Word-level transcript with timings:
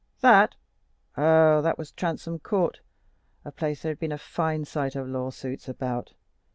That? 0.21 0.55
oh, 1.15 1.61
that 1.61 1.77
was 1.77 1.91
Transome 1.91 2.39
Court, 2.39 2.79
a 3.45 3.51
place 3.51 3.83
there 3.83 3.91
had 3.91 3.99
been 3.99 4.11
a 4.11 4.17
fine 4.17 4.65
sight 4.65 4.95
of 4.95 5.07
lawsuits 5.07 5.69
about. 5.69 6.13